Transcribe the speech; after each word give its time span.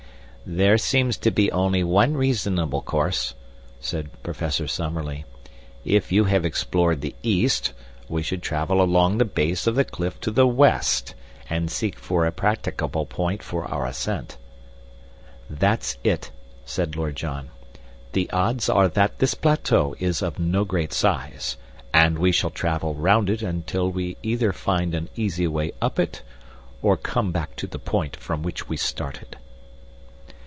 "There 0.43 0.79
seems 0.79 1.17
to 1.17 1.29
be 1.31 1.51
only 1.51 1.83
one 1.83 2.15
reasonable 2.17 2.81
course," 2.81 3.35
said 3.79 4.09
Professor 4.23 4.67
Summerlee. 4.67 5.23
"If 5.85 6.11
you 6.11 6.23
have 6.25 6.43
explored 6.45 6.99
the 7.01 7.13
east, 7.23 7.71
we 8.09 8.21
should 8.23 8.41
travel 8.41 8.81
along 8.81 9.17
the 9.19 9.23
base 9.23 9.65
of 9.67 9.75
the 9.75 9.85
cliff 9.85 10.19
to 10.21 10.31
the 10.31 10.47
west, 10.47 11.13
and 11.49 11.69
seek 11.71 11.97
for 11.97 12.25
a 12.25 12.31
practicable 12.33 13.05
point 13.05 13.43
for 13.43 13.65
our 13.65 13.85
ascent." 13.85 14.37
"That's 15.49 15.97
it," 16.03 16.31
said 16.65 16.95
Lord 16.97 17.15
John. 17.15 17.51
"The 18.13 18.29
odds 18.31 18.67
are 18.67 18.87
that 18.89 19.19
this 19.19 19.35
plateau 19.35 19.95
is 19.99 20.21
of 20.23 20.37
no 20.39 20.65
great 20.65 20.91
size, 20.91 21.55
and 21.93 22.17
we 22.19 22.31
shall 22.33 22.49
travel 22.49 22.95
round 22.95 23.29
it 23.29 23.43
until 23.43 23.89
we 23.91 24.17
either 24.23 24.51
find 24.53 24.95
an 24.95 25.07
easy 25.15 25.45
way 25.47 25.71
up 25.81 25.97
it, 25.99 26.23
or 26.81 26.97
come 26.97 27.31
back 27.31 27.55
to 27.57 27.67
the 27.67 27.79
point 27.79 28.15
from 28.17 28.41
which 28.41 28.67
we 28.67 28.75
started." 28.75 29.37